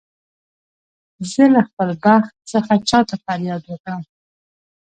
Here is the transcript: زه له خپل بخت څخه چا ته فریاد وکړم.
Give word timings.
زه 1.31 1.43
له 1.53 1.61
خپل 1.69 1.89
بخت 2.03 2.33
څخه 2.51 2.73
چا 2.89 2.99
ته 3.09 3.15
فریاد 3.23 3.61
وکړم. 3.67 4.01